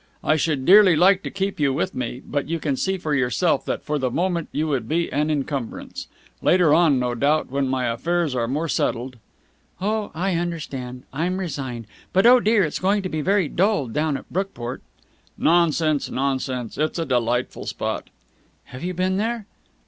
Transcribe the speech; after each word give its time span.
I 0.23 0.35
should 0.35 0.65
dearly 0.65 0.95
like 0.95 1.21
to 1.21 1.29
keep 1.29 1.59
you 1.59 1.75
with 1.75 1.93
me, 1.93 2.23
but 2.25 2.49
you 2.49 2.57
can 2.57 2.75
see 2.75 2.97
for 2.97 3.13
yourself 3.13 3.63
that 3.65 3.83
for 3.83 3.99
the 3.99 4.09
moment 4.09 4.49
you 4.51 4.67
would 4.67 4.89
be 4.89 5.11
an 5.13 5.29
encumbrance. 5.29 6.07
Later 6.41 6.73
on, 6.73 6.97
no 6.97 7.13
doubt, 7.13 7.51
when 7.51 7.67
my 7.67 7.85
affairs 7.85 8.33
are 8.33 8.47
more 8.47 8.67
settled...." 8.67 9.17
"Oh, 9.79 10.09
I 10.15 10.33
understand. 10.33 11.03
I'm 11.13 11.37
resigned. 11.37 11.85
But, 12.13 12.25
oh 12.25 12.39
dear! 12.39 12.63
it's 12.63 12.79
going 12.79 13.03
to 13.03 13.09
be 13.09 13.21
very 13.21 13.47
dull 13.47 13.85
down 13.89 14.17
at 14.17 14.27
Brookport." 14.33 14.81
"Nonsense, 15.37 16.09
nonsense! 16.09 16.79
It's 16.79 16.97
a 16.97 17.05
delightful 17.05 17.67
spot." 17.67 18.09
"Have 18.63 18.83
you 18.83 18.95
been 18.95 19.17
there?" 19.17 19.45